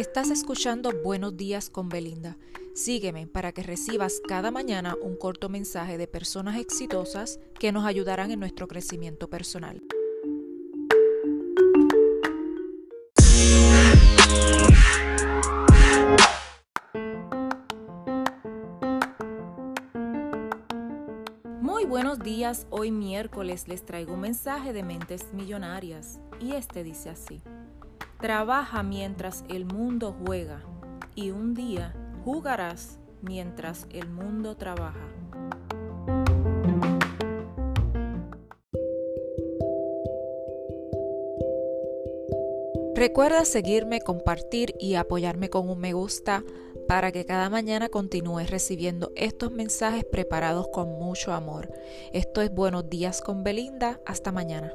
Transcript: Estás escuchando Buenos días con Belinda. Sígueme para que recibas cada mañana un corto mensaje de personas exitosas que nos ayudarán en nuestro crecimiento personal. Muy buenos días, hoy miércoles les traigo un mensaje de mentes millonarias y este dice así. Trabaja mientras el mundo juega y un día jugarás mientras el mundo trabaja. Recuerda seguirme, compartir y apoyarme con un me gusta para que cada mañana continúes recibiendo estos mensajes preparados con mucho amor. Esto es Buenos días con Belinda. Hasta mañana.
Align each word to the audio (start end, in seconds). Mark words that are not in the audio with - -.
Estás 0.00 0.30
escuchando 0.30 0.92
Buenos 1.04 1.36
días 1.36 1.68
con 1.68 1.90
Belinda. 1.90 2.38
Sígueme 2.74 3.26
para 3.26 3.52
que 3.52 3.62
recibas 3.62 4.22
cada 4.26 4.50
mañana 4.50 4.96
un 5.02 5.14
corto 5.14 5.50
mensaje 5.50 5.98
de 5.98 6.06
personas 6.06 6.56
exitosas 6.58 7.38
que 7.58 7.70
nos 7.70 7.84
ayudarán 7.84 8.30
en 8.30 8.40
nuestro 8.40 8.66
crecimiento 8.66 9.28
personal. 9.28 9.82
Muy 21.60 21.84
buenos 21.84 22.20
días, 22.20 22.66
hoy 22.70 22.90
miércoles 22.90 23.68
les 23.68 23.84
traigo 23.84 24.14
un 24.14 24.20
mensaje 24.20 24.72
de 24.72 24.82
mentes 24.82 25.34
millonarias 25.34 26.20
y 26.40 26.52
este 26.52 26.84
dice 26.84 27.10
así. 27.10 27.42
Trabaja 28.20 28.82
mientras 28.82 29.44
el 29.48 29.64
mundo 29.64 30.14
juega 30.26 30.62
y 31.14 31.30
un 31.30 31.54
día 31.54 31.94
jugarás 32.22 32.98
mientras 33.22 33.86
el 33.90 34.10
mundo 34.10 34.56
trabaja. 34.58 35.08
Recuerda 42.94 43.46
seguirme, 43.46 44.02
compartir 44.02 44.74
y 44.78 44.96
apoyarme 44.96 45.48
con 45.48 45.70
un 45.70 45.78
me 45.78 45.94
gusta 45.94 46.44
para 46.86 47.12
que 47.12 47.24
cada 47.24 47.48
mañana 47.48 47.88
continúes 47.88 48.50
recibiendo 48.50 49.12
estos 49.16 49.50
mensajes 49.50 50.04
preparados 50.04 50.68
con 50.68 50.90
mucho 50.98 51.32
amor. 51.32 51.72
Esto 52.12 52.42
es 52.42 52.52
Buenos 52.52 52.90
días 52.90 53.22
con 53.22 53.42
Belinda. 53.42 53.98
Hasta 54.04 54.30
mañana. 54.30 54.74